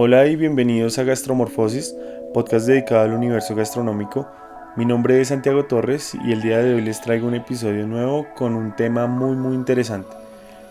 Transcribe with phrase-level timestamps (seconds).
[0.00, 1.92] Hola y bienvenidos a Gastromorfosis,
[2.32, 4.28] podcast dedicado al universo gastronómico.
[4.76, 8.24] Mi nombre es Santiago Torres y el día de hoy les traigo un episodio nuevo
[8.36, 10.14] con un tema muy muy interesante,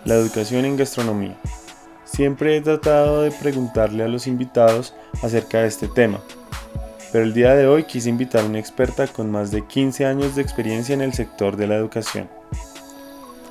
[0.06, 1.36] la educación en gastronomía.
[2.06, 6.22] Siempre he tratado de preguntarle a los invitados acerca de este tema,
[7.12, 10.38] pero el día de hoy quise invitar a una experta con más de 15 años
[10.38, 12.30] de experiencia en el sector de la educación.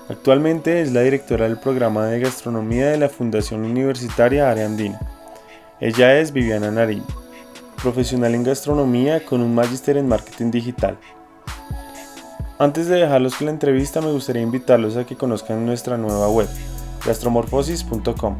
[0.08, 5.15] Actualmente es la directora del programa de gastronomía de la Fundación Universitaria Área Andina.
[5.79, 7.04] Ella es Viviana Nariño,
[7.82, 10.96] profesional en gastronomía con un magíster en marketing digital.
[12.58, 16.49] Antes de dejarlos con la entrevista me gustaría invitarlos a que conozcan nuestra nueva web,
[17.04, 18.39] gastromorfosis.com,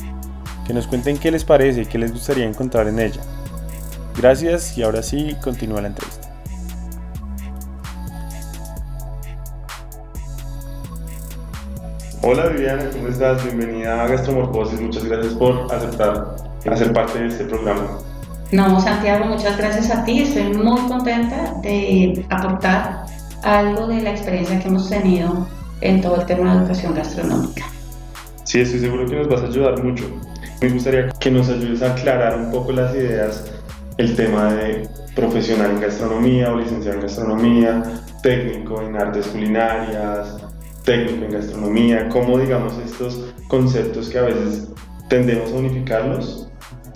[0.67, 3.21] que nos cuenten qué les parece y qué les gustaría encontrar en ella.
[4.17, 6.31] Gracias y ahora sí continúa la entrevista.
[12.23, 13.45] Hola Viviana, ¿cómo estás?
[13.45, 14.81] Bienvenida a Gastromorfosis.
[14.81, 17.99] Muchas gracias por aceptar hacer parte de este programa.
[18.53, 20.23] No, Santiago, muchas gracias a ti.
[20.23, 23.07] Estoy muy contenta de aportar
[23.43, 25.47] algo de la experiencia que hemos tenido
[25.81, 27.65] en todo el tema de educación gastronómica.
[28.45, 30.05] Sí, estoy seguro que nos vas a ayudar mucho.
[30.63, 33.53] Me gustaría que nos ayudes a aclarar un poco las ideas,
[33.99, 37.83] el tema de profesional en gastronomía o licenciado en gastronomía,
[38.23, 40.37] técnico en artes culinarias,
[40.85, 44.69] técnico en gastronomía, cómo digamos estos conceptos que a veces
[45.09, 46.46] tendemos a unificarlos,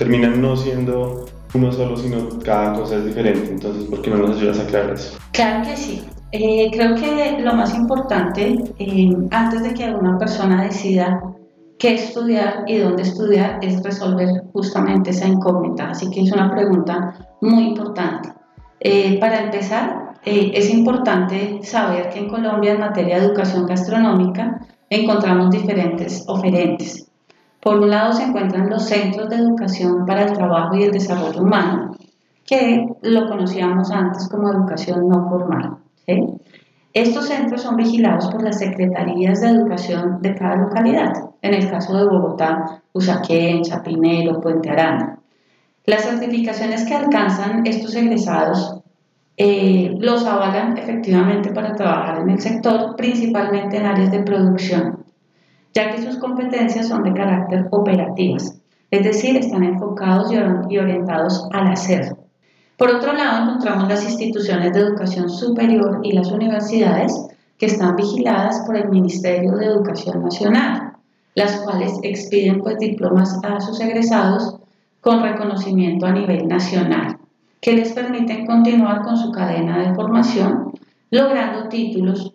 [0.00, 3.50] terminan no siendo uno solo, sino cada cosa es diferente.
[3.50, 5.18] Entonces, ¿por qué no nos ayudas a aclarar eso?
[5.32, 6.02] Claro que sí.
[6.32, 11.20] Eh, creo que lo más importante, eh, antes de que una persona decida
[11.78, 15.90] qué estudiar y dónde estudiar, es resolver justamente esa incógnita.
[15.90, 18.30] Así que es una pregunta muy importante.
[18.80, 24.60] Eh, para empezar, eh, es importante saber que en Colombia en materia de educación gastronómica
[24.88, 27.09] encontramos diferentes oferentes.
[27.60, 31.42] Por un lado se encuentran los centros de educación para el trabajo y el desarrollo
[31.42, 31.94] humano,
[32.46, 35.76] que lo conocíamos antes como educación no formal.
[36.92, 41.12] Estos centros son vigilados por las secretarías de educación de cada localidad,
[41.42, 45.18] en el caso de Bogotá, Usaquén, Chapinero, Puente Arana.
[45.86, 48.80] Las certificaciones que alcanzan estos egresados
[49.36, 55.04] eh, los avalan efectivamente para trabajar en el sector, principalmente en áreas de producción,
[55.74, 58.60] ya que sus competencias son de carácter operativas,
[58.90, 62.16] es decir, están enfocados y orientados al hacer.
[62.76, 68.62] Por otro lado, encontramos las instituciones de educación superior y las universidades que están vigiladas
[68.66, 70.94] por el Ministerio de Educación Nacional,
[71.34, 74.56] las cuales expiden pues, diplomas a sus egresados
[75.00, 77.20] con reconocimiento a nivel nacional
[77.60, 80.72] que les permiten continuar con su cadena de formación,
[81.10, 82.32] logrando títulos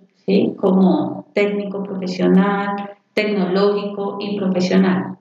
[0.58, 5.18] como técnico profesional, tecnológico y profesional.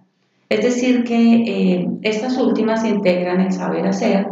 [0.51, 4.27] Es decir, que eh, estas últimas integran el saber hacer,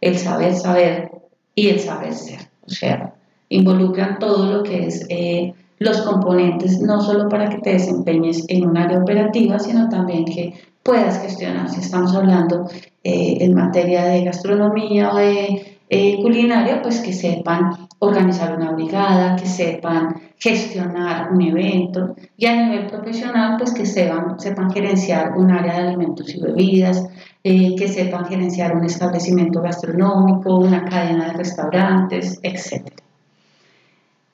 [0.00, 1.12] el saber saber
[1.54, 2.40] y el saber ser.
[2.66, 3.14] O sea,
[3.48, 8.68] involucran todo lo que es eh, los componentes, no solo para que te desempeñes en
[8.68, 12.68] un área operativa, sino también que puedas gestionar, si estamos hablando
[13.04, 19.36] eh, en materia de gastronomía o de eh, culinaria, pues que sepan organizar una brigada,
[19.36, 25.52] que sepan gestionar un evento y a nivel profesional, pues que sepan, sepan gerenciar un
[25.52, 27.08] área de alimentos y bebidas,
[27.44, 32.90] eh, que sepan gerenciar un establecimiento gastronómico, una cadena de restaurantes, etc.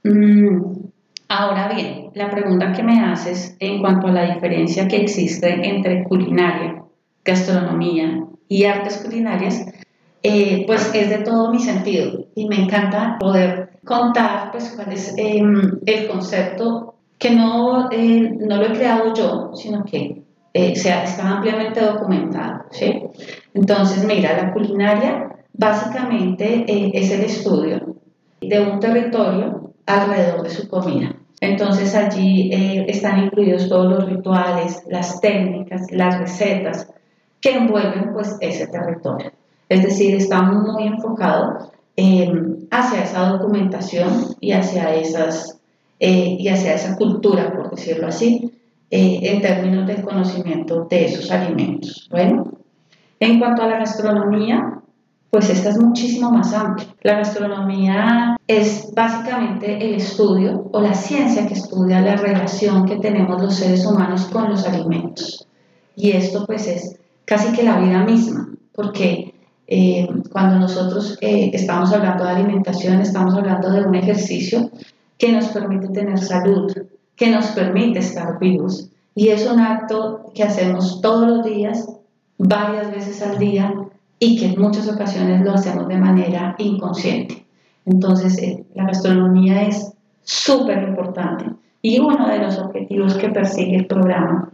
[0.05, 0.89] Mm,
[1.29, 6.05] ahora bien, la pregunta que me haces en cuanto a la diferencia que existe entre
[6.05, 6.85] culinaria,
[7.23, 9.67] gastronomía y artes culinarias,
[10.23, 15.15] eh, pues es de todo mi sentido y me encanta poder contar pues cuál es
[15.17, 20.23] em, el concepto que no, eh, no lo he creado yo, sino que
[20.55, 22.65] eh, está ampliamente documentado.
[22.71, 23.05] ¿sí?
[23.55, 26.65] Entonces, mira, la culinaria básicamente
[26.97, 27.97] es el estudio
[28.41, 31.15] de un territorio alrededor de su comida.
[31.41, 32.51] Entonces allí
[32.89, 36.89] están incluidos todos los rituales, las técnicas, las recetas,
[37.41, 39.31] que envuelven pues ese territorio.
[39.69, 41.71] Es decir, está muy enfocado
[42.71, 45.59] hacia esa documentación y hacia, esas,
[45.99, 48.53] eh, y hacia esa cultura, por decirlo así,
[48.91, 52.09] eh, en términos del conocimiento de esos alimentos.
[52.11, 52.53] Bueno,
[53.21, 54.81] en cuanto a la gastronomía,
[55.31, 56.89] pues esta es muchísimo más amplia.
[57.03, 63.43] La gastronomía es básicamente el estudio o la ciencia que estudia la relación que tenemos
[63.43, 65.47] los seres humanos con los alimentos.
[65.97, 69.35] Y esto pues es casi que la vida misma, porque
[69.71, 74.71] eh, cuando nosotros eh, estamos hablando de alimentación, estamos hablando de un ejercicio
[75.19, 76.73] que nos permite tener salud,
[77.15, 78.89] que nos permite estar vivos.
[79.15, 81.87] Y es un acto que hacemos todos los días
[82.39, 83.75] varias veces al día
[84.19, 87.45] y que en muchas ocasiones lo hacemos de manera inconsciente.
[87.85, 89.93] Entonces, eh, la gastronomía es
[90.23, 91.45] súper importante
[91.83, 94.51] y uno de los objetivos que persigue el programa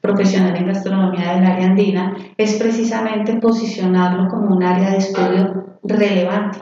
[0.00, 6.58] profesional en gastronomía del área andina es precisamente posicionarlo como un área de estudio relevante,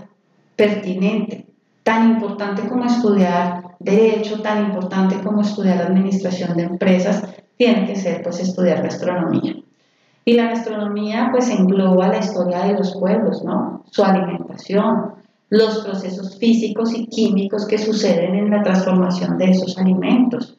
[0.57, 1.47] pertinente,
[1.83, 7.23] tan importante como estudiar derecho, tan importante como estudiar administración de empresas,
[7.57, 9.57] tiene que ser pues estudiar gastronomía.
[10.25, 13.85] Y la gastronomía pues engloba la historia de los pueblos, ¿no?
[13.91, 15.13] Su alimentación,
[15.51, 20.59] los procesos físicos y químicos que suceden en la transformación de esos alimentos.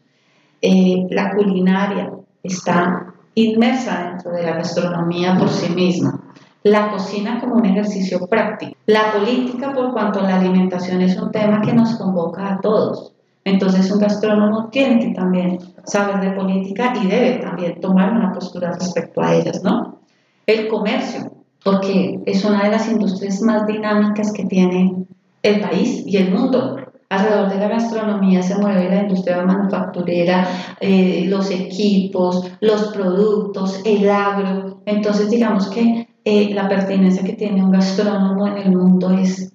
[0.62, 2.12] Eh, la culinaria
[2.48, 6.20] está inmersa dentro de la gastronomía por sí misma.
[6.64, 8.74] La cocina como un ejercicio práctico.
[8.88, 13.14] La política por cuanto la alimentación es un tema que nos convoca a todos.
[13.46, 18.74] Entonces un gastrónomo tiene que también saber de política y debe también tomar una postura
[18.74, 20.00] respecto a ellas, ¿no?
[20.46, 21.32] El comercio,
[21.64, 25.06] porque es una de las industrias más dinámicas que tiene
[25.44, 26.78] el país y el mundo.
[27.10, 30.48] Alrededor de la gastronomía se mueve la industria manufacturera,
[30.82, 34.82] eh, los equipos, los productos, el agro.
[34.86, 39.54] Entonces, digamos que eh, la pertinencia que tiene un gastrónomo en el mundo es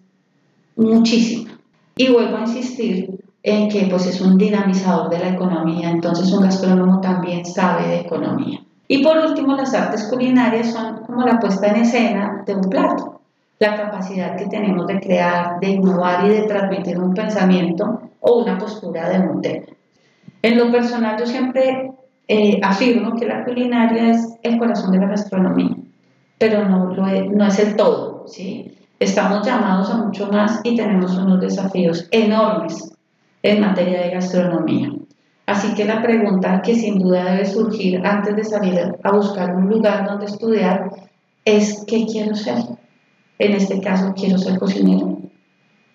[0.76, 1.50] muchísima.
[1.96, 6.44] Y vuelvo a insistir, en que pues es un dinamizador de la economía, entonces un
[6.44, 8.60] gastrónomo también sabe de economía.
[8.88, 13.21] Y por último, las artes culinarias son como la puesta en escena de un plato,
[13.58, 18.58] la capacidad que tenemos de crear, de innovar y de transmitir un pensamiento o una
[18.58, 19.66] postura de un tema.
[20.42, 21.92] En lo personal, yo siempre
[22.26, 25.76] eh, afirmo que la culinaria es el corazón de la gastronomía,
[26.38, 28.26] pero no, es, el todo.
[28.98, 32.92] Estamos llamados a mucho más y tenemos unos desafíos enormes
[33.42, 34.90] en materia de gastronomía.
[35.46, 39.68] Así que la pregunta que sin duda debe surgir antes de salir a buscar un
[39.68, 40.90] lugar donde estudiar
[41.44, 42.62] es ¿qué quiero ser?
[43.38, 45.18] En este caso, quiero ser cocinero,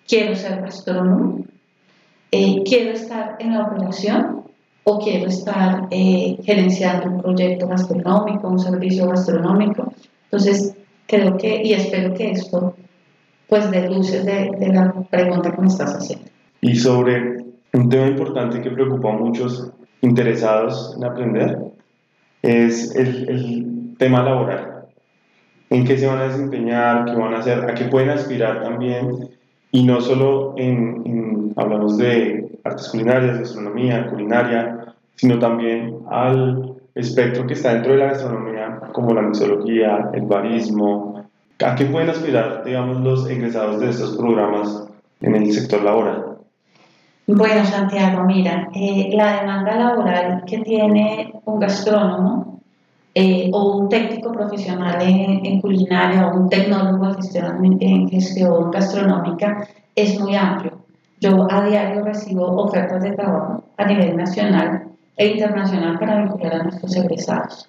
[0.06, 1.44] quiero ser gastrónomo,
[2.30, 4.42] eh, quiero estar en la operación
[4.84, 9.92] o quiero estar eh, gerenciando un proyecto gastronómico, un servicio gastronómico.
[10.24, 10.74] Entonces,
[11.06, 12.74] creo que y espero que esto
[13.48, 16.26] pues dé de, la pregunta que me estás haciendo.
[16.60, 21.58] Y sobre un tema importante que preocupa a muchos interesados en aprender
[22.42, 24.67] es el, tema laboral.
[25.70, 29.28] En qué se van a desempeñar, qué van a hacer, a qué pueden aspirar también.
[29.70, 37.54] Y no solo en, hablamos de artes culinarias, gastronomía, culinaria, sino también al espectro que
[37.54, 41.24] está dentro de la gastronomía, como la mixología, el barismo.
[41.64, 44.88] ¿A qué pueden aspirar, digamos, los egresados de estos programas
[45.20, 46.38] en el sector laboral?
[47.26, 52.47] Bueno, Santiago, mira, eh, la demanda laboral que tiene un gastrónomo
[53.20, 57.16] eh, o un técnico profesional en, culinaria o un tecnólogo
[57.64, 59.66] en en gestión gastronómica
[59.96, 60.78] es muy amplio.
[61.18, 64.84] Yo a diario recibo ofertas de trabajo a nivel nacional
[65.16, 67.68] e internacional para vincular a nuestros egresados.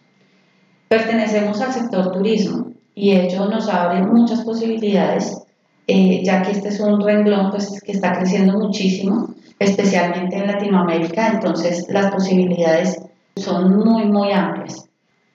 [0.88, 5.48] Pertenecemos al sector turismo y ello nos abre muchas posibilidades,
[5.88, 11.30] eh, ya que este es un renglón pues, que está creciendo muchísimo especialmente en Latinoamérica,
[11.34, 13.02] entonces las posibilidades
[13.36, 14.89] son muy, muy amplias.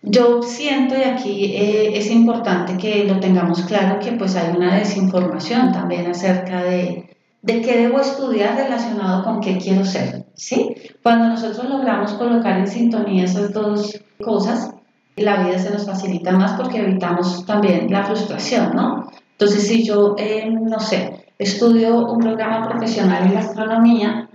[0.07, 4.77] Yo siento, y aquí eh, es importante que lo tengamos claro, que pues hay una
[4.77, 10.75] desinformación también acerca de, de qué debo estudiar relacionado con qué quiero ser, ¿sí?
[11.03, 14.75] Cuando nosotros logramos colocar en sintonía esas dos cosas,
[15.17, 19.11] la vida se nos facilita más porque evitamos también la frustración, ¿no?
[19.33, 24.29] Entonces, si yo, eh, no sé, estudio un programa profesional en gastronomía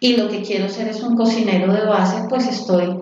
[0.00, 3.01] y lo que quiero ser es un cocinero de base, pues estoy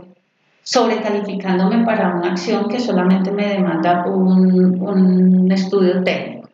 [0.71, 6.49] sobrecalificándome para una acción que solamente me demanda un, un estudio técnico.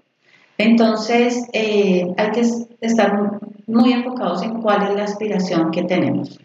[0.56, 2.40] Entonces, eh, hay que
[2.80, 6.38] estar muy enfocados en cuál es la aspiración que tenemos.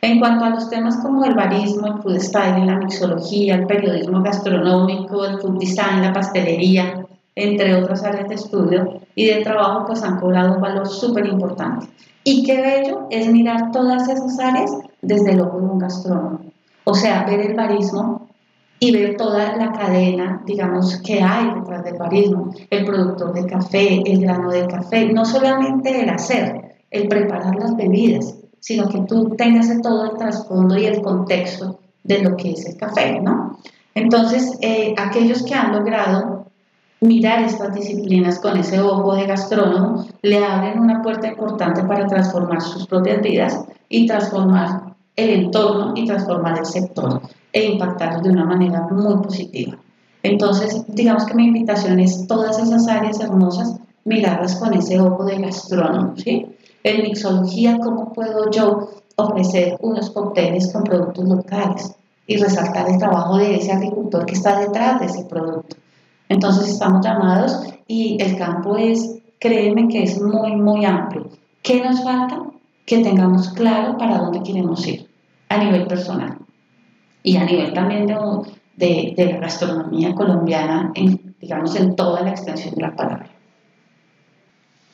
[0.00, 4.20] En cuanto a los temas como el barismo, el food styling, la mixología, el periodismo
[4.20, 10.02] gastronómico, el food design, la pastelería, entre otras áreas de estudio y de trabajo, pues
[10.02, 11.86] han cobrado un valor súper importante.
[12.24, 16.51] Y qué bello es mirar todas esas áreas desde el ojo de un gastrónomo.
[16.84, 18.28] O sea, ver el barismo
[18.78, 22.52] y ver toda la cadena, digamos, que hay detrás del barismo.
[22.68, 27.76] El productor de café, el grano de café, no solamente el hacer, el preparar las
[27.76, 32.66] bebidas, sino que tú tengas todo el trasfondo y el contexto de lo que es
[32.66, 33.58] el café, ¿no?
[33.94, 36.46] Entonces, eh, aquellos que han logrado
[37.00, 42.60] mirar estas disciplinas con ese ojo de gastrónomo le abren una puerta importante para transformar
[42.60, 47.20] sus propias vidas y transformar el entorno y transformar el sector
[47.52, 49.78] e impactarlo de una manera muy positiva.
[50.22, 55.38] Entonces, digamos que mi invitación es todas esas áreas hermosas, mirarlas con ese ojo de
[55.38, 56.46] gastrónomo, ¿sí?
[56.84, 61.94] En mixología, ¿cómo puedo yo ofrecer unos cócteles con productos locales
[62.26, 65.76] y resaltar el trabajo de ese agricultor que está detrás de ese producto?
[66.28, 71.28] Entonces, estamos llamados y el campo es, créeme que es muy, muy amplio.
[71.62, 72.42] ¿Qué nos falta?
[72.84, 75.08] Que tengamos claro para dónde queremos ir
[75.48, 76.38] a nivel personal
[77.22, 78.16] y a nivel también de,
[78.76, 83.30] de, de la gastronomía colombiana, en, digamos, en toda la extensión de la palabra.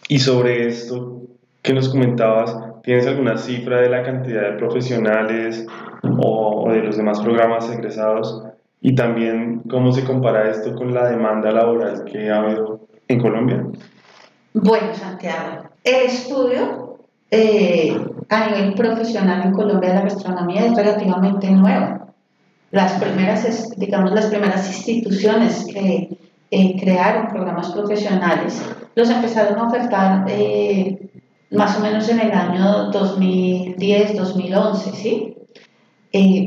[0.09, 1.23] Y sobre esto
[1.62, 5.66] que nos comentabas, ¿tienes alguna cifra de la cantidad de profesionales
[6.02, 8.42] o, o de los demás programas egresados?
[8.80, 13.66] Y también, ¿cómo se compara esto con la demanda laboral que ha habido en Colombia?
[14.54, 16.88] Bueno, Santiago, el estudio
[17.30, 17.94] eh,
[18.30, 22.08] a nivel profesional en Colombia la gastronomía es relativamente nuevo.
[22.70, 26.18] Las primeras, digamos, las primeras instituciones que
[26.50, 28.62] eh, crearon programas profesionales
[28.94, 31.11] los empezaron a ofertar eh,
[31.50, 35.35] más o menos en el año 2010-2011, ¿sí?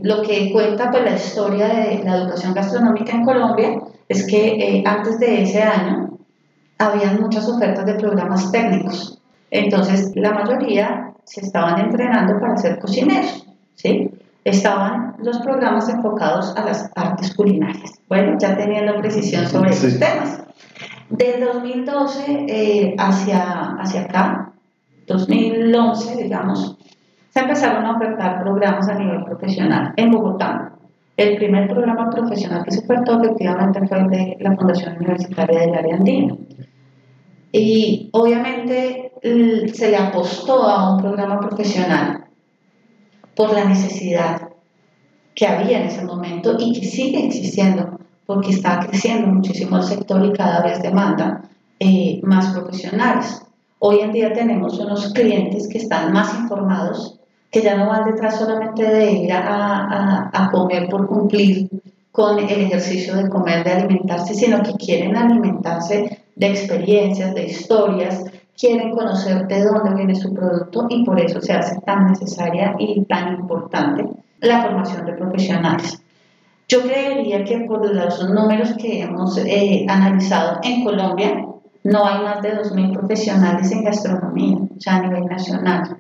[0.04, 5.20] lo que cuenta pues, la historia de la educación gastronómica en Colombia es que antes
[5.20, 6.18] de ese año
[6.80, 9.21] habían muchas ofertas de programas técnicos.
[9.51, 14.10] Entonces, la mayoría se estaban entrenando para ser cocineros, ¿sí?
[14.43, 17.91] Estaban los programas enfocados a las artes culinarias.
[18.10, 20.41] Bueno, ya teniendo precisión sobre esos temas.
[21.10, 24.51] Del 2012 eh, hacia, hacia acá,
[25.05, 26.77] 2011, digamos,
[27.29, 30.72] se empezaron a ofertar programas a nivel profesional en Bogotá.
[31.17, 35.75] El primer programa profesional que se ofertó efectivamente fue el de la Fundación Universitaria del
[35.75, 36.36] Área Andina.
[37.51, 42.25] Y obviamente se le apostó a un programa profesional
[43.36, 44.50] por la necesidad
[45.36, 50.25] que había en ese momento y que sigue existiendo, porque está creciendo muchísimo el sector
[50.25, 51.44] y cada vez demanda
[51.80, 53.42] eh, más profesionales.
[53.80, 57.20] Hoy en día tenemos unos clientes que están más informados,
[57.51, 61.70] que ya no van detrás solamente de ir a, comer por cumplir
[62.12, 68.24] con el ejercicio de comer, de alimentarse, sino que quieren alimentarse de experiencias, de historias,
[68.58, 73.03] quieren conocer de dónde viene su producto y por eso se hace tan necesaria y
[73.05, 74.05] tan importante
[74.39, 76.01] la formación de profesionales.
[76.67, 81.46] Yo creería que por los números que hemos eh, analizado en Colombia,
[81.84, 85.98] no hay más de 2.000 profesionales en gastronomía, o sea, a nivel nacional.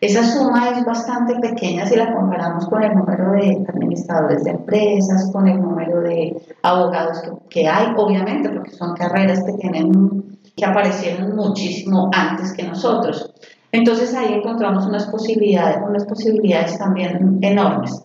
[0.00, 5.30] Esa suma es bastante pequeña si la comparamos con el número de administradores de empresas,
[5.30, 11.34] con el número de abogados que, hay, obviamente, porque son carreras que tienen que aparecieron
[11.34, 13.32] muchísimo antes que nosotros.
[13.72, 18.04] Entonces ahí encontramos unas posibilidades, unas posibilidades también enormes.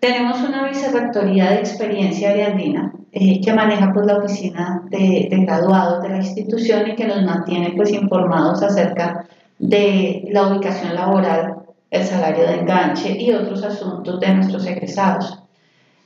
[0.00, 5.44] Tenemos una vicerrectoría de experiencia de Andina eh, que maneja pues, la oficina de, de,
[5.44, 9.26] graduados de la institución y que nos mantiene pues, informados acerca
[9.58, 11.56] de la ubicación laboral,
[11.90, 15.42] el salario de enganche y otros asuntos de nuestros egresados.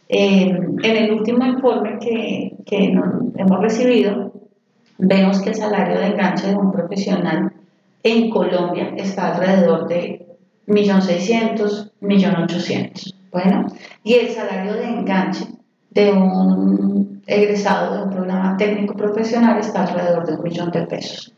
[0.08, 2.92] Eh, en el último informe que, que
[3.36, 4.29] hemos recibido,
[5.00, 7.52] vemos que el salario de enganche de un profesional
[8.02, 10.26] en Colombia está alrededor de
[10.66, 13.14] 1.600.000, 1.800.000.
[13.32, 13.66] Bueno,
[14.02, 15.46] y el salario de enganche
[15.90, 21.34] de un egresado de un programa técnico profesional está alrededor de un millón de pesos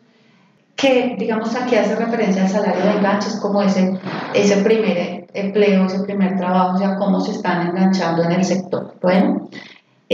[0.83, 3.99] que digamos aquí hace referencia al salario de enganche, es como ese,
[4.35, 8.95] ese primer empleo, ese primer trabajo, o sea, cómo se están enganchando en el sector.
[9.01, 9.49] Bueno,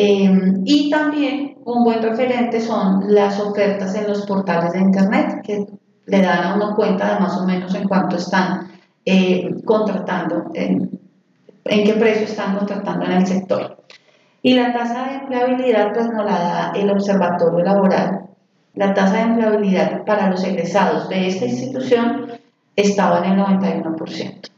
[0.00, 5.67] em, y también un buen referente son las ofertas en los portales de Internet, que
[6.07, 8.69] le dan a uno cuenta de más o menos en cuánto están
[9.05, 10.99] eh, contratando, en,
[11.64, 13.83] en qué precio están contratando en el sector.
[14.43, 18.28] Y la tasa de empleabilidad pues nos la da el Observatorio Laboral
[18.78, 22.28] la tasa de empleabilidad para los egresados de esta institución
[22.76, 24.50] estaba en el 91%.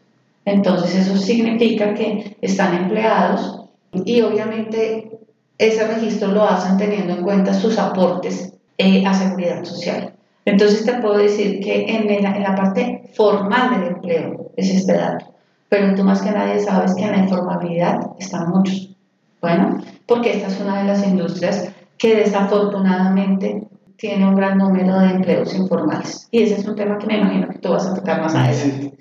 [0.44, 5.19] Entonces eso significa que están empleados y obviamente
[5.60, 10.14] ese registro lo hacen teniendo en cuenta sus aportes eh, a seguridad social.
[10.46, 15.34] Entonces te puedo decir que en, en la parte formal del empleo es este dato,
[15.68, 18.96] pero tú más que nadie sabes que en la informalidad están muchos.
[19.42, 25.10] Bueno, porque esta es una de las industrias que desafortunadamente tiene un gran número de
[25.10, 26.26] empleos informales.
[26.30, 28.96] Y ese es un tema que me imagino que tú vas a tocar más adelante.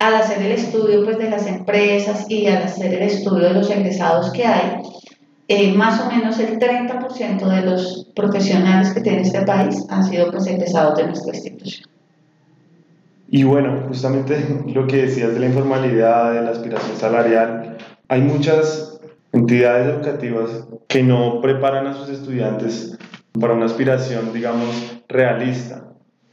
[0.00, 3.70] Al hacer el estudio pues, de las empresas y al hacer el estudio de los
[3.70, 4.82] egresados que hay,
[5.48, 10.30] eh, más o menos el 30% de los profesionales que tiene este país han sido
[10.30, 11.88] pues, egresados de nuestra institución.
[13.28, 17.76] Y bueno, justamente lo que decías de la informalidad, de la aspiración salarial,
[18.08, 19.00] hay muchas
[19.32, 22.98] entidades educativas que no preparan a sus estudiantes
[23.38, 25.84] para una aspiración, digamos, realista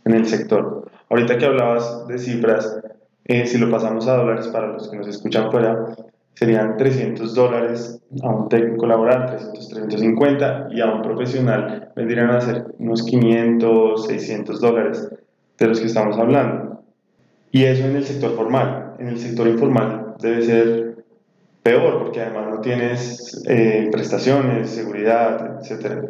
[0.05, 0.89] en el sector.
[1.09, 2.79] Ahorita que hablabas de cifras,
[3.25, 5.95] eh, si lo pasamos a dólares para los que nos escuchan fuera,
[6.33, 12.41] serían 300 dólares a un técnico laboral, 300, 350 y a un profesional vendrían a
[12.41, 15.09] ser unos 500, 600 dólares
[15.57, 16.81] de los que estamos hablando.
[17.51, 18.95] Y eso en el sector formal.
[18.99, 20.95] En el sector informal debe ser
[21.61, 26.09] peor porque además no tienes eh, prestaciones, seguridad, etc.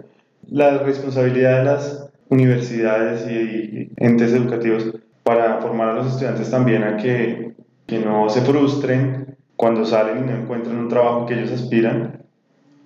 [0.50, 6.98] La responsabilidad de las universidades y entes educativos para formar a los estudiantes también a
[6.98, 7.54] que,
[7.86, 9.23] que no se frustren
[9.56, 12.24] cuando salen y no encuentran un trabajo que ellos aspiran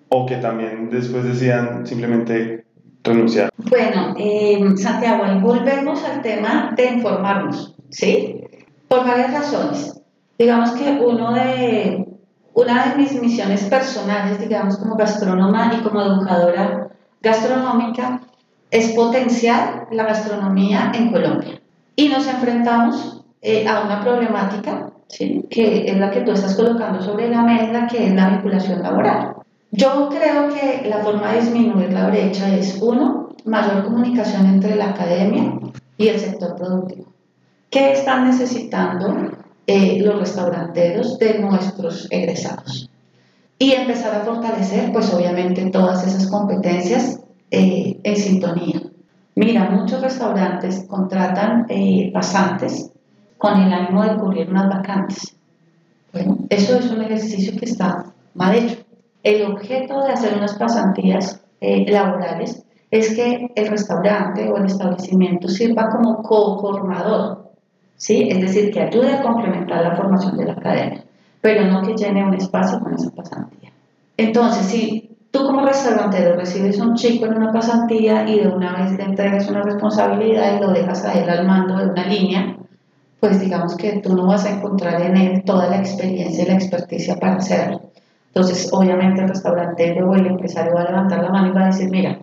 [0.09, 2.65] o que también después decidan simplemente
[3.03, 3.50] renunciar.
[3.57, 8.43] Bueno, eh, Santiago, volvemos al tema de informarnos, ¿sí?
[8.88, 10.01] Por varias razones.
[10.38, 12.05] Digamos que uno de,
[12.53, 16.89] una de mis misiones personales, digamos como gastrónoma y como educadora
[17.21, 18.21] gastronómica,
[18.69, 21.62] es potenciar la gastronomía en Colombia.
[21.95, 27.29] Y nos enfrentamos eh, a una problemática que es la que tú estás colocando sobre
[27.29, 29.35] la mesa, que es la vinculación laboral.
[29.71, 34.89] Yo creo que la forma de disminuir la brecha es, uno, mayor comunicación entre la
[34.89, 35.53] academia
[35.97, 37.07] y el sector productivo.
[37.69, 39.31] ¿Qué están necesitando
[39.65, 42.89] eh, los restauranteros de nuestros egresados?
[43.59, 47.19] Y empezar a fortalecer, pues obviamente, todas esas competencias
[47.51, 48.81] eh, en sintonía.
[49.35, 52.91] Mira, muchos restaurantes contratan eh, pasantes
[53.38, 55.36] con el ánimo de cubrir unas vacantes.
[56.13, 58.77] Bueno, eso es un ejercicio que está mal hecho.
[59.24, 65.48] El objeto de hacer unas pasantías eh, laborales es que el restaurante o el establecimiento
[65.48, 67.51] sirva como co-formador,
[67.96, 68.27] ¿sí?
[68.29, 71.03] es decir, que ayude a complementar la formación de la academia,
[71.41, 73.72] pero no que llene un espacio con esa pasantía.
[74.15, 78.97] Entonces, si tú como restaurantero recibes un chico en una pasantía y de una vez
[78.97, 82.58] le entregas una responsabilidad y lo dejas a él al mando de una línea,
[83.19, 86.56] pues digamos que tú no vas a encontrar en él toda la experiencia y la
[86.56, 87.82] experticia para hacerlo.
[88.27, 91.67] Entonces, obviamente el restaurantero o el empresario va a levantar la mano y va a
[91.67, 92.19] decir, mira,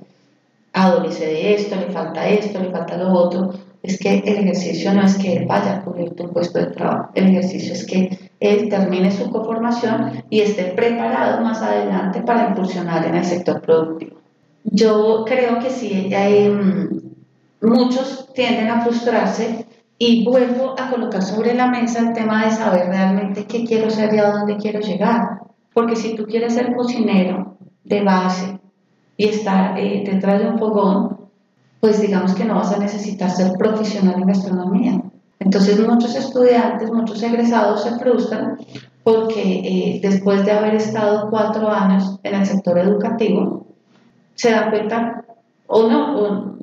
[0.72, 3.52] adolece de esto, le falta esto, le falta lo otro.
[3.82, 7.10] Es que el ejercicio no es que él vaya a cubrir tu puesto de trabajo,
[7.14, 13.04] el ejercicio es que él termine su conformación y esté preparado más adelante para incursionar
[13.06, 14.16] en el sector productivo.
[14.64, 19.66] Yo creo que sí, mm, muchos tienden a frustrarse
[19.98, 24.12] y vuelvo a colocar sobre la mesa el tema de saber realmente qué quiero ser
[24.14, 25.40] y a dónde quiero llegar.
[25.72, 28.60] Porque si tú quieres ser cocinero de base
[29.16, 31.16] y estar eh, detrás de un fogón,
[31.80, 35.02] pues digamos que no vas a necesitar ser profesional en gastronomía.
[35.38, 38.58] Entonces muchos estudiantes, muchos egresados se frustran
[39.02, 43.66] porque eh, después de haber estado cuatro años en el sector educativo,
[44.34, 45.24] se dan cuenta,
[45.66, 46.54] o no, o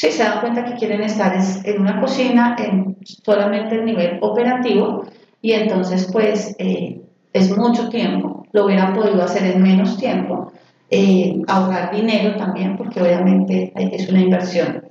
[0.00, 5.04] si se dan cuenta que quieren estar en una cocina en solamente el nivel operativo
[5.42, 7.02] y entonces pues eh,
[7.34, 10.52] es mucho tiempo, lo hubieran podido hacer en menos tiempo,
[10.88, 14.84] eh, ahorrar dinero también porque obviamente es una inversión.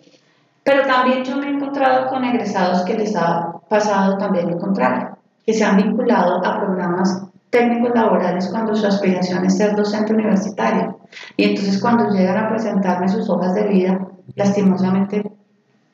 [0.63, 5.17] Pero también yo me he encontrado con egresados que les ha pasado también lo contrario,
[5.43, 10.99] que se han vinculado a programas técnicos laborales cuando su aspiración es ser docente universitario.
[11.35, 13.99] Y entonces cuando llegan a presentarme sus hojas de vida,
[14.35, 15.23] lastimosamente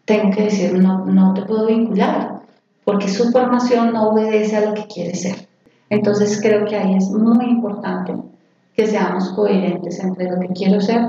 [0.06, 2.42] tengo que decir, no, no te puedo vincular,
[2.84, 5.48] porque su formación no obedece a lo que quiere ser.
[5.90, 8.14] Entonces creo que ahí es muy importante
[8.76, 11.02] que seamos coherentes entre lo que quiero ser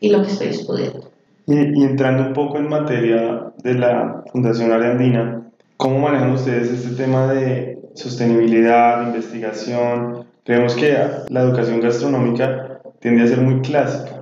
[0.00, 1.10] y lo que estoy estudiando.
[1.46, 5.42] Y, entrando un poco en materia de la Fundación Arandina,
[5.76, 10.24] ¿cómo manejan ustedes este tema de sostenibilidad, investigación?
[10.44, 10.96] Creemos que
[11.28, 14.13] la educación gastronómica tiende a ser muy clásica,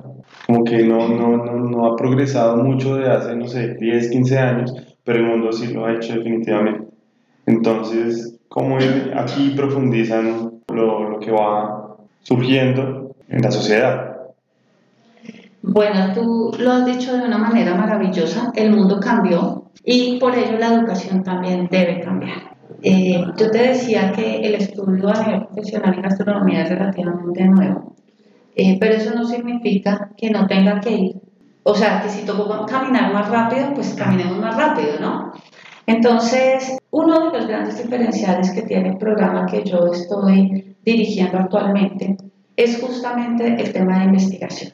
[0.46, 4.38] como que no, no, no, no, ha progresado mucho de hace, no sé, 10, 15
[4.38, 4.74] años,
[5.04, 6.88] pero el mundo sí lo ha hecho definitivamente.
[7.46, 8.78] Entonces, ¿cómo
[9.16, 14.12] aquí profundizan lo, lo que va surgiendo en la sociedad?
[15.62, 20.58] Bueno, tú lo has dicho de una manera maravillosa, el mundo cambió y por ello
[20.58, 22.56] la educación también debe cambiar.
[22.82, 27.94] Eh, yo te decía que el estudio a nivel profesional en gastronomía es relativamente nuevo.
[28.54, 31.16] Eh, pero eso no significa que no tenga que ir.
[31.62, 35.32] O sea, que si tocó caminar más rápido, pues caminemos más rápido, ¿no?
[35.86, 42.16] Entonces, uno de los grandes diferenciales que tiene el programa que yo estoy dirigiendo actualmente
[42.56, 44.72] es justamente el tema de investigación.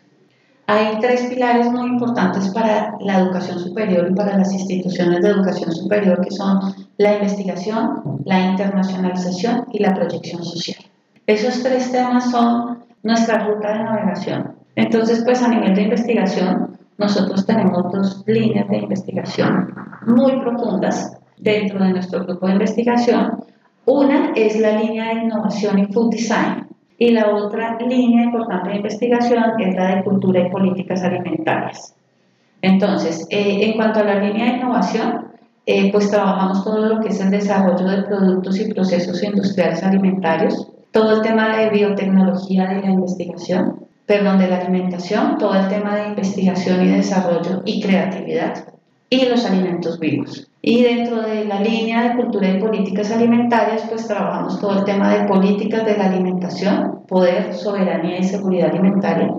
[0.67, 5.73] Hay tres pilares muy importantes para la educación superior y para las instituciones de educación
[5.73, 10.85] superior, que son la investigación, la internacionalización y la proyección social.
[11.27, 12.78] Esos tres temas son
[13.09, 14.55] nuestra ruta de navegación.
[14.77, 19.75] Entonces, pues a nivel de investigación, nosotros tenemos dos líneas de investigación
[20.07, 23.45] muy profundas dentro de nuestro grupo de investigación.
[23.87, 26.67] Una es la línea de innovación y food design
[26.99, 31.95] y la otra línea importante de investigación es la de cultura y políticas alimentarias.
[32.61, 35.29] Entonces, eh, en cuanto a la línea de innovación,
[35.65, 40.73] eh, pues trabajamos todo lo que es el desarrollo de productos y procesos industriales alimentarios,
[40.91, 45.97] todo el tema de biotecnología de la investigación, perdón, de la alimentación, todo el tema
[45.97, 48.65] de investigación y desarrollo y creatividad
[49.11, 50.49] y los alimentos vivos.
[50.61, 55.15] Y dentro de la línea de cultura y políticas alimentarias, pues trabajamos todo el tema
[55.15, 59.33] de políticas de la alimentación, poder, soberanía y seguridad alimentaria,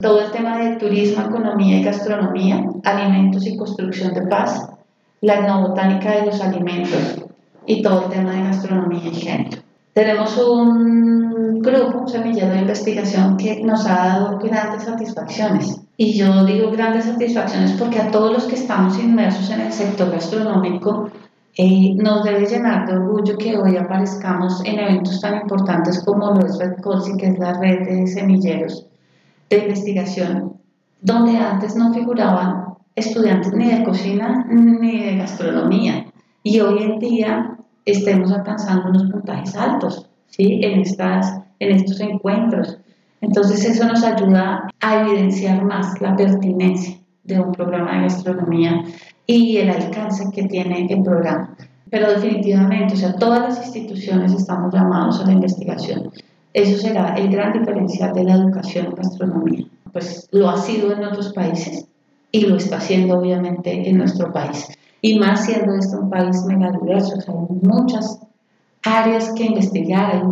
[0.00, 4.70] todo el tema de turismo, economía y gastronomía, alimentos y construcción de paz,
[5.20, 7.24] la etnobotánica de los alimentos
[7.66, 9.67] y todo el tema de gastronomía y género.
[9.92, 15.80] Tenemos un grupo, un semillero de investigación que nos ha dado grandes satisfacciones.
[15.96, 20.10] Y yo digo grandes satisfacciones porque a todos los que estamos inmersos en el sector
[20.10, 21.10] gastronómico
[21.56, 26.46] eh, nos debe llenar de orgullo que hoy aparezcamos en eventos tan importantes como lo
[26.46, 28.86] es Red Colsi, que es la red de semilleros
[29.50, 30.52] de investigación,
[31.00, 36.06] donde antes no figuraban estudiantes ni de cocina ni de gastronomía.
[36.44, 40.60] Y hoy en día estemos alcanzando unos puntajes altos ¿sí?
[40.62, 42.78] en, estas, en estos encuentros.
[43.20, 48.84] Entonces eso nos ayuda a evidenciar más la pertinencia de un programa de gastronomía
[49.26, 51.56] y el alcance que tiene el programa.
[51.90, 56.10] Pero definitivamente, o sea, todas las instituciones estamos llamados a la investigación.
[56.52, 59.66] Eso será el gran diferencial de la educación en gastronomía.
[59.92, 61.86] Pues lo ha sido en otros países
[62.30, 64.68] y lo está haciendo obviamente en nuestro país
[65.00, 68.20] y más siendo esto un país mega diverso, o hay muchas
[68.82, 70.22] áreas que investigar,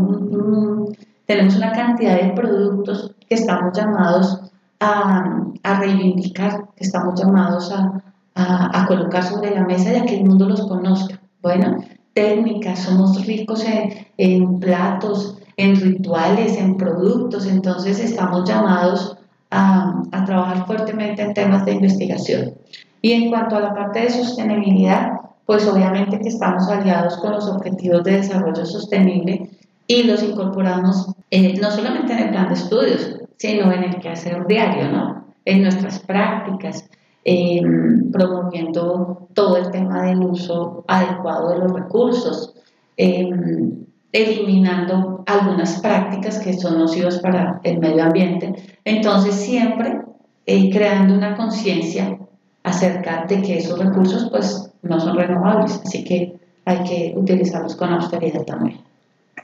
[1.27, 4.41] tenemos una cantidad de productos que estamos llamados
[4.81, 8.03] a, a reivindicar, que estamos llamados a,
[8.35, 11.21] a, a, colocar sobre la mesa y a que el mundo los conozca.
[11.43, 11.79] Bueno,
[12.15, 19.17] técnicas, somos ricos en, en platos, en rituales, en productos, entonces estamos llamados
[19.51, 22.55] a, a trabajar fuertemente en temas de investigación.
[23.03, 25.13] Y en cuanto a la parte de sostenibilidad,
[25.47, 29.49] pues obviamente que estamos aliados con los objetivos de desarrollo sostenible
[29.87, 34.47] y los incorporamos eh, no solamente en el plan de estudios, sino en el quehacer
[34.47, 35.25] diario, ¿no?
[35.45, 36.89] En nuestras prácticas,
[37.25, 42.55] em, promoviendo todo el tema del uso adecuado de los recursos,
[42.97, 48.55] em, eliminando algunas prácticas que son nocivas para el medio ambiente.
[48.85, 50.01] Entonces, siempre
[50.47, 52.19] eh, creando una conciencia
[52.67, 57.91] acerca de que esos recursos pues no son renovables, así que hay que utilizarlos con
[57.91, 58.81] austeridad también.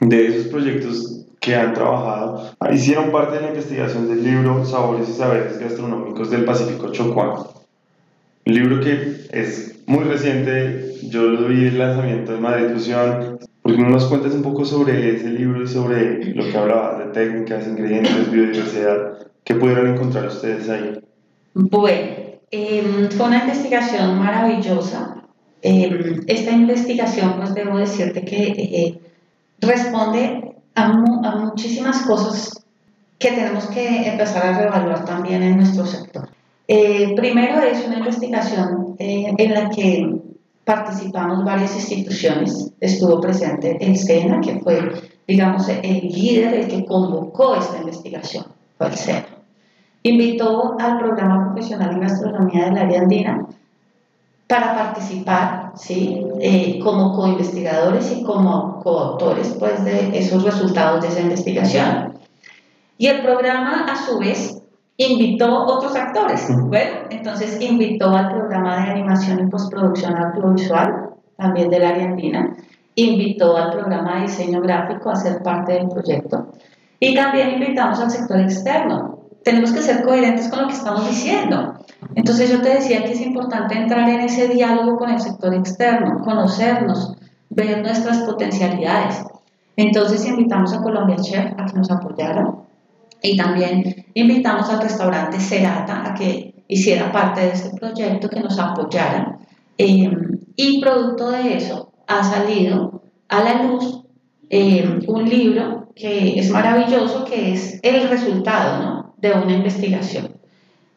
[0.01, 5.13] De esos proyectos que han trabajado, hicieron parte de la investigación del libro Sabores y
[5.13, 7.45] Saberes Gastronómicos del Pacífico Chocuán.
[8.45, 13.39] Un libro que es muy reciente, yo lo vi en el lanzamiento de Madrid Fusión.
[13.61, 16.99] ¿Por qué no nos cuentas un poco sobre ese libro y sobre lo que hablaba
[16.99, 19.19] de técnicas, ingredientes, biodiversidad?
[19.45, 20.99] ¿Qué pudieron encontrar ustedes ahí?
[21.53, 25.23] Bueno, Em, fue una investigación maravillosa.
[25.63, 28.99] Em, esta investigación, pues debo decirte que eh,
[29.59, 30.93] responde a,
[31.45, 32.63] muchísimas cosas
[33.17, 36.29] que tenemos que empezar a reevaluar también en nuestro sector.
[36.67, 40.21] Eh, primero es una investigación eh, en la que
[40.63, 42.71] participamos varias instituciones.
[42.79, 44.91] Estuvo presente el SENA, que fue,
[45.27, 48.45] digamos, el líder, el que convocó esta investigación,
[48.77, 49.42] fue el SENA
[50.03, 53.45] invitó al programa profesional en gastronomía del área andina
[54.47, 56.25] para participar ¿sí?
[56.39, 62.13] Eh, como co-investigadores y como coautores pues, de esos resultados de esa investigación.
[62.97, 64.61] Y el programa, a su vez,
[64.97, 66.47] invitó otros actores.
[66.67, 72.55] Bueno, entonces invitó al programa de animación y postproducción audiovisual, también del área andina,
[72.95, 76.47] invitó al programa de diseño gráfico a ser parte del proyecto
[76.99, 79.12] y también invitamos al sector externo,
[79.43, 81.73] tenemos que ser coherentes con lo que estamos diciendo.
[82.15, 86.21] Entonces yo te decía que es importante entrar en ese diálogo con el sector externo,
[86.23, 87.15] conocernos,
[87.49, 89.23] ver nuestras potencialidades.
[89.75, 92.53] Entonces invitamos a Colombia Chef a que nos apoyara
[93.21, 98.59] y también invitamos al restaurante Cerata a que hiciera parte de este proyecto, que nos
[98.59, 99.39] apoyara.
[99.77, 100.11] Eh,
[100.55, 104.03] y producto de eso ha salido a la luz
[104.49, 109.02] eh, un libro que es maravilloso, que es el resultado, ¿no?
[109.23, 110.35] De una investigación.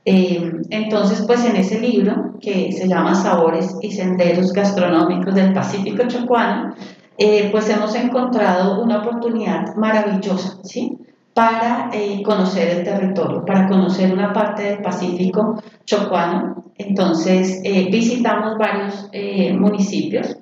[0.04, 6.06] Eh, entonces, pues en ese libro, que se llama Sabores y Senderos Gastronómicos del Pacífico
[6.06, 6.74] Chocuano,
[7.18, 10.98] eh, pues hemos encontrado una oportunidad maravillosa, ¿sí?
[11.36, 16.64] para eh, conocer el territorio, para conocer una parte del Pacífico chocuano.
[16.78, 20.34] Entonces eh, visitamos varios eh, municipios,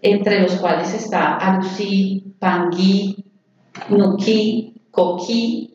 [0.00, 3.24] entre los cuales está Arusí, Pangui,
[3.88, 5.69] Nuquí, Coquí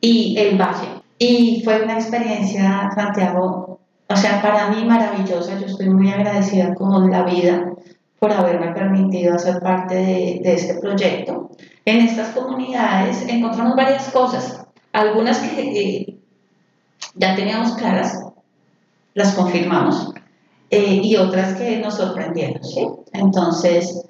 [0.00, 0.88] y El Valle.
[1.18, 5.58] Y fue una experiencia, Santiago, o sea, para mí maravillosa.
[5.58, 7.72] Yo estoy muy agradecida con la vida
[8.18, 11.50] por haberme permitido hacer parte de, de este proyecto.
[11.84, 16.18] En estas comunidades encontramos varias cosas, algunas que eh,
[17.14, 18.24] ya teníamos claras,
[19.14, 20.12] las confirmamos,
[20.70, 22.62] eh, y otras que nos sorprendieron.
[22.62, 22.86] ¿sí?
[23.12, 24.04] Entonces,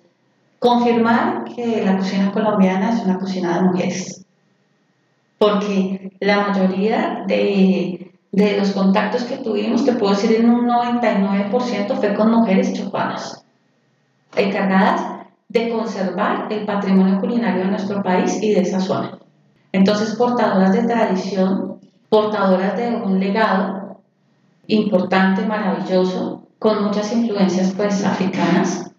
[0.58, 4.24] confirmar que la cocina colombiana es una cocina de mujeres,
[5.38, 11.96] porque la mayoría de, de los contactos que tuvimos, te puedo decir en un 99%
[11.96, 13.44] fue con mujeres chopanas,
[14.36, 15.00] encargadas
[15.48, 19.18] de conservar el patrimonio culinario de nuestro país y de esa zona.
[19.72, 24.00] Entonces, portadoras de tradición, portadoras de un legado
[24.66, 28.90] importante, maravilloso, con muchas influencias pues africanas.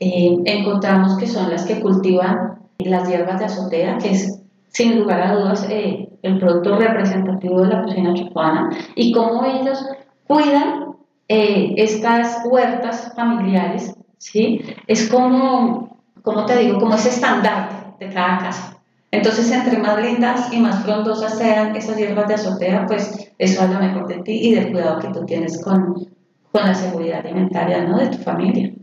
[0.00, 4.42] Eh, encontramos que son las que cultivan las hierbas de azotea, que es
[4.76, 9.82] sin lugar a dudas eh, el producto representativo de la cocina chocuana, y cómo ellos
[10.26, 10.96] cuidan
[11.28, 14.60] eh, estas huertas familiares ¿sí?
[14.86, 18.78] Es como, como te digo, como ese estandarte de cada casa.
[19.10, 23.70] Entonces, entre más lindas y más frondosas sean esas hierbas de azotea, pues eso es
[23.70, 25.94] lo mejor de ti y del cuidado que tú tienes con,
[26.52, 27.96] con la seguridad alimentaria ¿no?
[27.98, 28.74] de tu familia.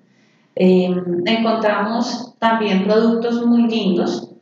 [0.56, 4.33] Em, encontramos también productos muy lindos.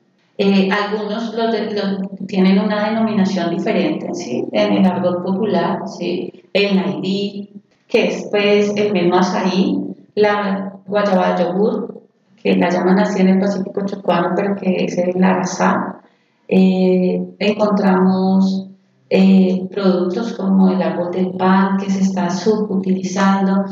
[0.43, 4.43] Eh, algunos los, tienen una denominación diferente, ¿sí?
[4.51, 6.34] En el argot popular, ¿sí?
[6.51, 9.77] El naidí, que es pues el mismo azaí,
[10.15, 12.01] la guayaba de yogur,
[12.41, 16.01] que la llaman así en el Pacífico Chocuano, pero que es el arazá.
[16.47, 18.67] Eh, encontramos
[19.12, 23.65] eh, productos como el árbol del pan que se está subutilizando,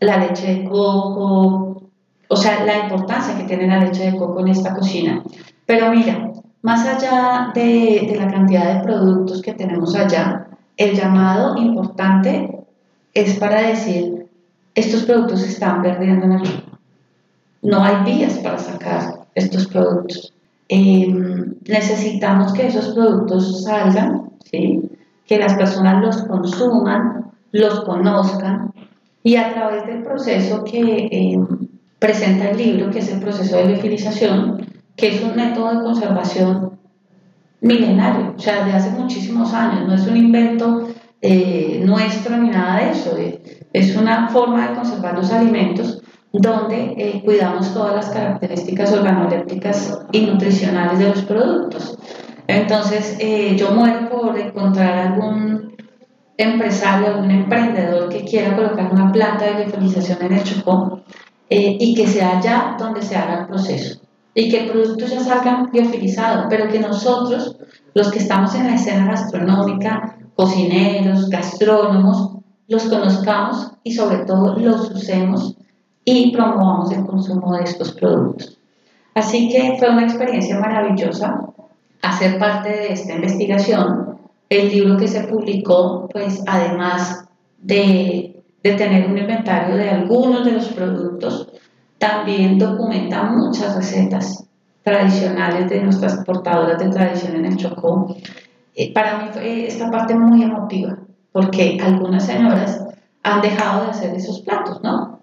[0.00, 1.73] la leche de coco,
[2.34, 5.22] o sea, la importancia que tiene la leche de coco en esta cocina.
[5.66, 11.56] Pero mira, más allá de, de la cantidad de productos que tenemos allá, el llamado
[11.56, 12.58] importante
[13.14, 14.26] es para decir
[14.74, 16.62] estos productos se están perdiendo en el río.
[17.62, 20.34] No hay vías para sacar estos productos.
[20.68, 28.72] Em, necesitamos que esos productos salgan, que las personas los consuman, los conozcan
[29.22, 31.46] y a través del proceso que em,
[32.04, 36.78] presenta el libro, que es el proceso de liofilización, que es un método de conservación
[37.62, 40.88] milenario, o sea, de hace muchísimos años, no es un invento
[41.22, 43.16] eh, nuestro ni nada de eso.
[43.72, 50.26] es una forma de conservar los alimentos donde eh, cuidamos todas las características organolépticas y
[50.26, 51.96] nutricionales de los productos.
[52.46, 55.74] Entonces, eh, yo muero por encontrar algún
[56.36, 61.02] empresario, algún emprendedor que quiera colocar una planta de liofilización en el Chocó
[61.48, 64.00] y que sea allá donde se haga el proceso
[64.34, 67.56] y que el producto ya salga liofilizado, pero que nosotros,
[67.94, 72.32] los que estamos en la escena gastronómica, cocineros, gastrónomos,
[72.66, 75.56] los conozcamos y sobre todo los usemos
[76.04, 78.58] y promovamos el consumo de estos productos.
[79.14, 81.40] Así que fue una experiencia maravillosa
[82.02, 84.18] hacer parte de esta investigación.
[84.48, 87.24] El libro que se publicó, pues además
[87.58, 88.33] de,
[88.64, 91.48] de tener un inventario de algunos de los productos,
[91.98, 94.44] también documenta muchas recetas
[94.82, 98.16] tradicionales de nuestras portadoras de tradición en el Chocó
[98.76, 100.98] eh, para mí fue esta parte muy emotiva,
[101.30, 102.84] porque algunas señoras
[103.22, 105.13] han dejado de hacer esos platos, ¿no?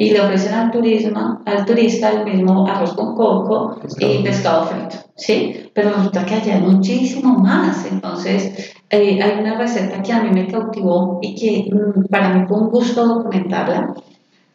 [0.00, 4.96] Y le ofrecen al, turismo, al turista el mismo arroz con coco y pescado frito,
[5.14, 5.70] ¿sí?
[5.74, 7.84] Pero resulta que allá hay muchísimo más.
[7.84, 12.46] Entonces, eh, hay una receta que a mí me cautivó y que mm, para mí
[12.48, 13.92] fue un gusto documentarla,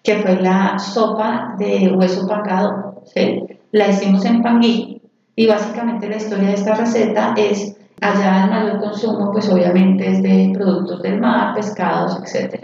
[0.02, 3.44] que fue la sopa de hueso pangado, ¿sí?
[3.72, 5.00] La hicimos en Pangui
[5.36, 10.22] y básicamente la historia de esta receta es Allá el mayor consumo, pues obviamente es
[10.22, 12.55] de productos del mar, pescados, etc.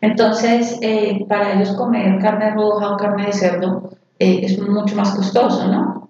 [0.00, 5.14] Entonces, eh, para ellos comer carne roja o carne de cerdo eh, es mucho más
[5.14, 6.08] costoso, ¿no?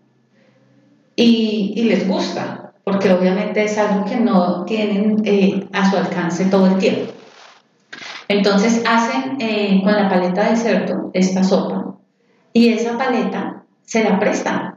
[1.16, 6.44] Y, y, les gusta, porque obviamente es algo que no tienen eh, a su alcance
[6.44, 7.12] todo el tiempo.
[8.28, 9.38] Entonces hacen
[9.80, 11.96] con la paleta de cerdo esta sopa
[12.52, 14.74] y esa paleta se la prestan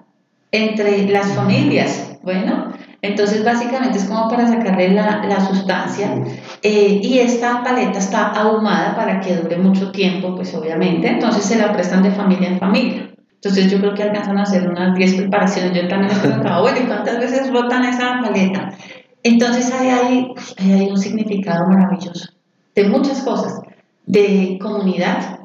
[0.52, 2.18] entre las familias.
[2.24, 2.71] Bueno,
[3.02, 6.14] entonces, básicamente es como para sacarle la, la sustancia.
[6.62, 11.08] Eh, y esta paleta está ahumada para que dure mucho tiempo, pues obviamente.
[11.08, 13.12] Entonces, se la prestan de familia en familia.
[13.44, 15.74] Entonces yo creo que alcanzan a hacer unas 10 preparaciones.
[15.74, 18.70] Yo también he preguntado, bueno, ¿y cuántas veces rotan esa paleta?
[19.24, 22.30] Entonces hay ahí, hay ahí un significado maravilloso
[22.76, 23.62] de muchas cosas,
[24.06, 25.40] de comunidad,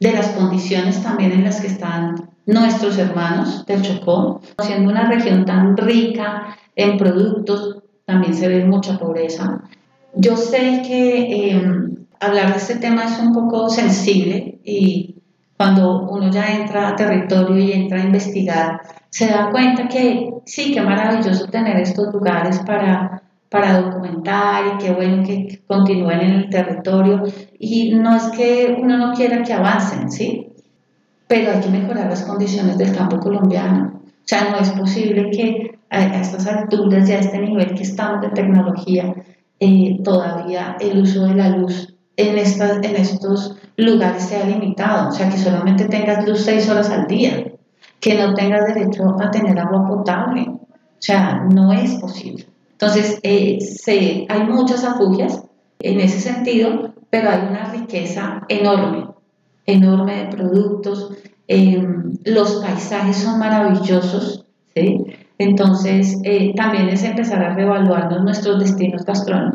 [0.00, 5.44] de las condiciones también en las que están nuestros hermanos del Chocó, siendo una región
[5.44, 9.62] tan rica en productos, también se ve mucha pobreza.
[10.14, 15.16] Yo sé que em, hablar de este tema es un poco sensible y
[15.56, 20.72] cuando uno ya entra a territorio y entra a investigar, se da cuenta que sí,
[20.72, 26.50] que maravilloso tener estos lugares para, para documentar y qué bueno que continúen en el
[26.50, 27.22] territorio.
[27.58, 30.53] Y no es que uno no quiera que avancen, ¿sí?
[31.26, 33.92] Pero hay que mejorar las condiciones del campo colombiano.
[33.94, 38.20] O sea, no es posible que a, estas alturas y a este nivel que estamos
[38.22, 39.14] de tecnología,
[39.60, 45.12] eh, todavía el uso de la luz en, estas, en estos lugares sea limitado, o
[45.12, 47.52] sea, que solamente tengas luz seis horas al día,
[48.00, 50.60] que no tengas derecho a tener agua potable, o
[50.98, 52.46] sea, no es posible.
[52.72, 55.42] Entonces, eh, hay muchas afugias
[55.80, 59.06] en ese sentido, pero hay una riqueza enorme,
[59.66, 61.10] enorme de productos,
[61.48, 65.04] em, los paisajes son maravillosos, ¿sí?
[65.38, 69.02] Entonces, eh, también es empezar a reevaluarnos nuestros destinos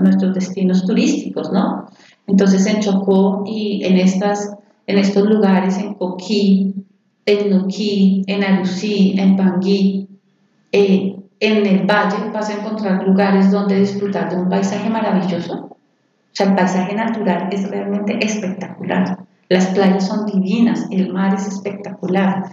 [0.02, 1.88] nuestros destinos turísticos, ¿no?
[2.28, 4.56] Entonces en Chocó y en, estas,
[4.88, 6.76] en estos lugares, en Coquí,
[7.26, 10.08] en Nuquí, en Arucí, en Panguí,
[10.72, 15.54] eh, en el valle vas a encontrar lugares donde disfrutar de un paisaje maravilloso.
[15.54, 15.78] O
[16.34, 19.18] sea, el paisaje natural es realmente espectacular.
[19.50, 22.52] Las playas son divinas, el mar es espectacular.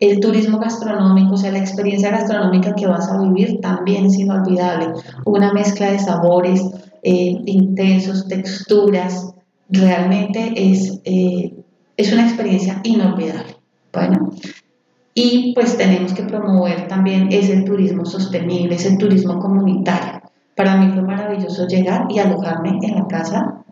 [0.00, 4.94] El turismo gastronómico, o sea, la experiencia gastronómica que vas a vivir también es inolvidable.
[5.26, 6.62] Una mezcla de sabores,
[7.02, 9.34] eh, intensos, texturas,
[9.68, 11.52] realmente es, eh,
[11.98, 13.56] es una experiencia inolvidable.
[13.92, 14.30] Bueno,
[15.12, 20.22] y pues tenemos que promover también ese turismo sostenible, ese turismo comunitario.
[20.54, 23.64] Para mí fue maravilloso llegar y alojarme en la casa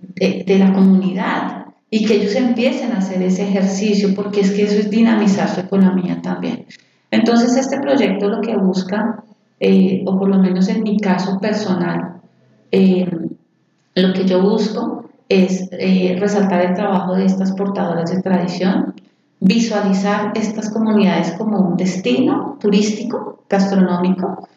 [0.00, 1.61] de, de la comunidad
[1.94, 5.60] y que ellos empiecen a hacer ese ejercicio, porque es que eso es dinamizar su
[5.60, 6.64] economía también.
[7.10, 9.22] Entonces, este proyecto lo que busca,
[9.60, 12.22] eh, o por lo menos en mi caso personal,
[12.70, 13.06] eh,
[13.94, 18.94] lo que yo busco es eh, resaltar el trabajo de estas portadoras de tradición,
[19.40, 24.48] visualizar estas comunidades como un destino turístico, gastronómico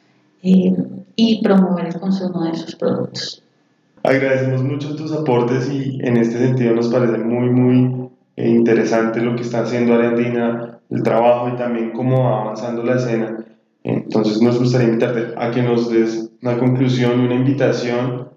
[0.41, 3.45] y promover el consumo de sus productos.
[4.06, 9.41] Agradecemos mucho tus aportes y en este sentido nos parece muy, muy interesante lo que
[9.41, 13.44] está haciendo Arandina, el trabajo y también cómo va avanzando la escena.
[13.84, 18.30] Entonces nos gustaría invitarte a que nos des una conclusión una invitación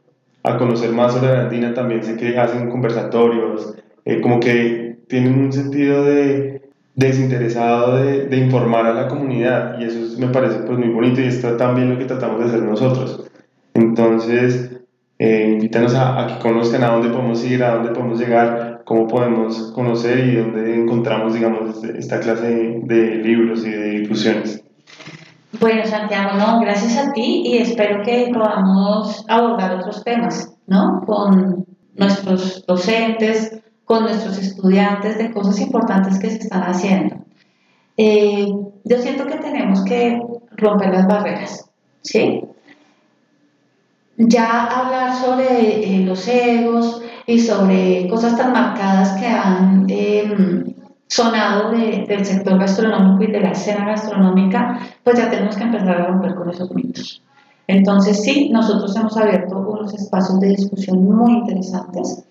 [0.42, 1.74] a conocer más sobre Argentina.
[1.74, 3.74] También sé que hacen conversatorios,
[4.06, 6.62] eh, como que tienen un sentido de
[6.94, 11.24] desinteresado de, de, informar a la comunidad y eso me parece pues muy bonito y
[11.24, 13.30] está también lo que tratamos de hacer nosotros.
[13.74, 14.77] Entonces,
[15.18, 19.06] eh, invítanos a, a, que conozcan a dónde podemos ir, a dónde podemos llegar, cómo
[19.06, 24.62] podemos conocer y dónde encontramos, digamos, esta clase de libros y de difusiones.
[25.60, 31.02] Bueno, Santiago, no, gracias a ti y espero que podamos abordar otros temas, ¿no?
[31.06, 37.16] Con nuestros docentes, con nuestros estudiantes de cosas importantes que se están haciendo.
[37.96, 38.46] Eh,
[38.84, 40.20] yo siento que tenemos que
[40.56, 41.68] romper las barreras,
[42.02, 42.42] ¿sí?
[44.18, 50.74] Ya hablar sobre eh, los egos y sobre cosas tan marcadas que han eh,
[51.06, 56.06] sonado del sector gastronómico y de la escena gastronómica, pues ya tenemos que empezar a
[56.08, 57.22] romper con esos mitos.
[57.68, 62.24] Entonces sí, nosotros hemos abierto unos espacios de discusión muy interesantes.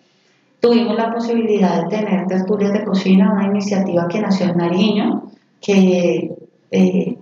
[0.59, 5.23] Tuvimos la posibilidad de tener tertulias de cocina, una iniciativa que nació en Nariño,
[5.61, 6.35] que
[6.71, 7.16] eh,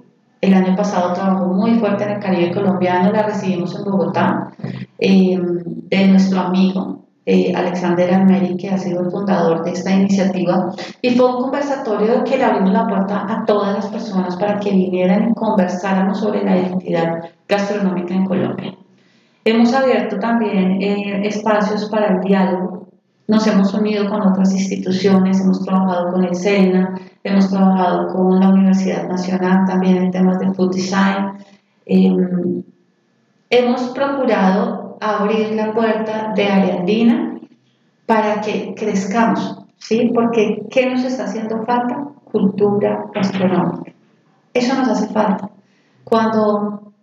[0.45, 4.51] el año pasado trabajó muy fuerte en el Caribe colombiano, la recibimos en Bogotá,
[4.99, 10.71] eh, de nuestro amigo eh, Alexander Almeri, que ha sido el fundador de esta iniciativa,
[11.01, 14.69] y fue un conversatorio que le abrimos la puerta a todas las personas para que
[14.69, 18.75] vinieran y conversáramos sobre la identidad gastronómica en Colombia.
[19.43, 22.84] Hemos abierto también eh, espacios para el diálogo,
[23.27, 28.49] nos hemos unido con otras instituciones, hemos trabajado con el SENA, hemos trabajado con la
[28.49, 31.33] Universidad Nacional también en temas de food design.
[31.85, 32.63] Em,
[33.49, 37.39] hemos procurado abrir la puerta de Ariandina
[38.05, 40.11] para que crezcamos, ¿sí?
[40.13, 42.09] Porque ¿qué nos está haciendo falta?
[42.31, 43.91] Cultura gastronómica.
[44.53, 45.49] Eso nos hace falta.
[46.03, 46.93] Cuando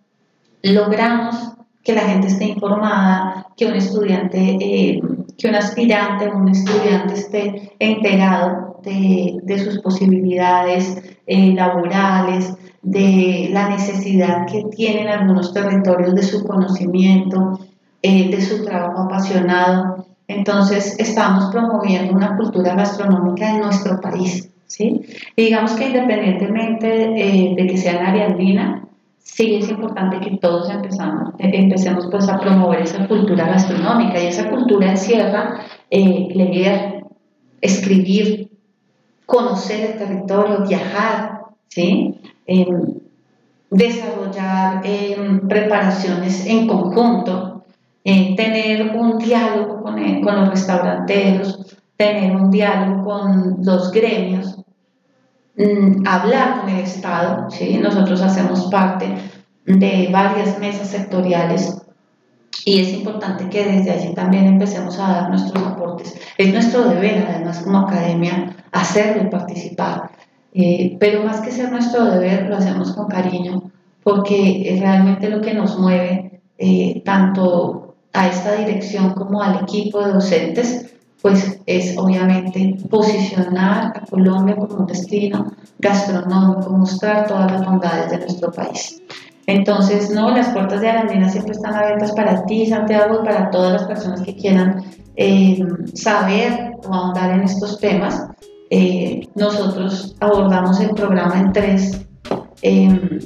[0.63, 1.53] logramos
[1.83, 5.03] que la gente esté informada, que un estudiante, eh,
[5.39, 14.47] que un aspirante, un estudiante esté enterado de, sus posibilidades eh, laborales, de la necesidad
[14.47, 17.61] que tienen algunos territorios de su conocimiento,
[18.03, 20.07] eh, de su trabajo apasionado.
[20.27, 24.51] Entonces, estamos promoviendo una cultura gastronómica en nuestro país.
[24.67, 25.03] ¿sí?
[25.37, 28.89] Y digamos que independientemente eh, de que sea en área andina,
[29.23, 34.27] sí es importante que todos empezamos, eh, empecemos pues a promover esa cultura gastronómica y
[34.27, 35.61] esa cultura encierra
[35.91, 37.05] leer,
[37.61, 38.51] escribir,
[39.27, 42.21] conocer el territorio, viajar, ¿sí?
[42.47, 43.01] Em,
[43.71, 47.53] desarrollar em, preparaciones en conjunto
[48.05, 54.62] tener un diálogo con, con, los restauranteros, tener un diálogo con los gremios,
[55.57, 57.51] mm, hablar con el Estado.
[57.51, 57.79] ¿sí?
[57.79, 59.15] Nosotros hacemos parte
[59.67, 61.83] de varias mesas sectoriales
[62.65, 66.15] y es importante que desde allí también empecemos a dar nuestros aportes.
[66.39, 70.11] Es nuestro deber, además, como academia, hacerlo y participar.
[70.55, 73.71] Eh, pero más que ser nuestro deber, lo hacemos con cariño,
[74.05, 80.05] porque es realmente lo que nos mueve eh, tanto a esta dirección como al equipo
[80.05, 87.65] de docentes, pues es obviamente posicionar a Colombia como un destino gastronómico, mostrar todas las
[87.65, 89.01] bondades de nuestro país.
[89.47, 93.73] Entonces, no, las puertas de Arandina siempre están abiertas para ti, Santiago, y para todas
[93.73, 94.85] las personas que quieran
[95.17, 95.59] eh,
[95.95, 98.25] saber o ahondar en estos temas.
[98.71, 102.07] Eh, nosotros abordamos el programa en tres
[102.63, 103.19] em,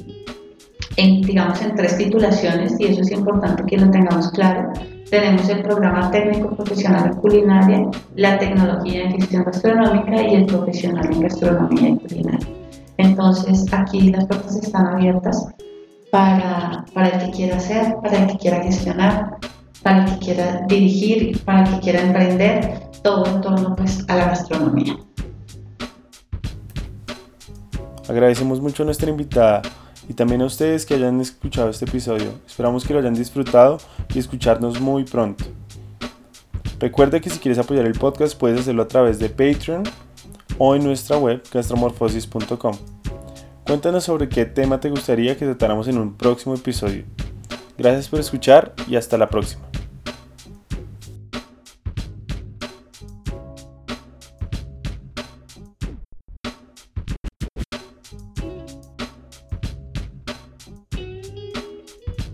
[0.97, 4.73] en, digamos, en tres titulaciones y eso es importante que lo tengamos claro.
[5.09, 11.05] Tenemos el programa técnico profesional en culinaria, la tecnología en gestión gastronómica y el profesional
[11.13, 12.47] en gastronomía y culinaria.
[12.97, 15.47] Entonces, aquí las puertas están abiertas
[16.11, 19.37] para, para el que quiera hacer, para el que quiera gestionar,
[19.81, 24.15] para el que quiera dirigir, para el que quiera emprender, todo en torno pues, a
[24.15, 24.97] la gastronomía.
[28.09, 29.61] Agradecemos mucho a nuestra invitada
[30.09, 32.31] y también a ustedes que hayan escuchado este episodio.
[32.45, 33.77] Esperamos que lo hayan disfrutado
[34.13, 35.45] y escucharnos muy pronto.
[36.79, 39.83] Recuerda que si quieres apoyar el podcast puedes hacerlo a través de Patreon
[40.57, 42.75] o en nuestra web gastromorphosis.com.
[43.65, 47.03] Cuéntanos sobre qué tema te gustaría que tratáramos en un próximo episodio.
[47.77, 49.67] Gracias por escuchar y hasta la próxima.